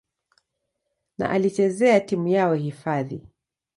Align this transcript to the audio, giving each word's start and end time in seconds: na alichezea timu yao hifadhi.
na 1.17 1.29
alichezea 1.29 1.99
timu 1.99 2.27
yao 2.27 2.53
hifadhi. 2.53 3.27